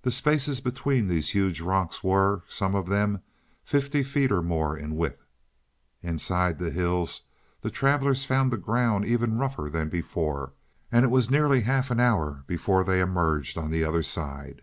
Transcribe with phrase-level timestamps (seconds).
[0.00, 3.20] The spaces between these huge rocks were, some of them,
[3.62, 5.26] fifty feet or more in width.
[6.00, 7.24] Inside the hills
[7.60, 10.54] the travelers found the ground even rougher than before,
[10.90, 14.62] and it was nearly half an hour before they emerged on the other side.